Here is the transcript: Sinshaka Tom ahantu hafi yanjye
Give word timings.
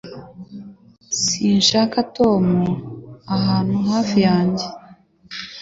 Sinshaka 1.23 1.97
Tom 2.17 2.45
ahantu 3.37 3.75
hafi 3.89 4.17
yanjye 4.27 4.65